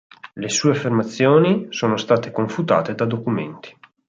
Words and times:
Le 0.33 0.49
sue 0.49 0.71
affermazioni 0.71 1.67
sono 1.69 1.95
state 1.95 2.31
confutate 2.31 2.95
da 2.95 3.05
documenti. 3.05 3.77